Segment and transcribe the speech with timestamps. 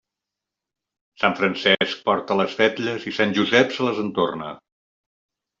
[1.23, 4.51] Sant Francesc porta les vetlles, i Sant Josep se les entorna.